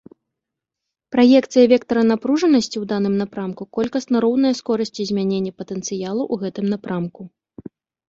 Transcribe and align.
Праекцыя 1.15 1.65
вектара 1.73 2.01
напружанасці 2.13 2.77
у 2.83 2.89
даным 2.93 3.13
напрамку 3.21 3.63
колькасна 3.81 4.17
роўная 4.27 4.53
скорасці 4.63 5.01
змянення 5.13 5.51
патэнцыялу 5.63 6.23
ў 6.33 6.49
гэтым 6.49 6.65
напрамку. 6.77 7.21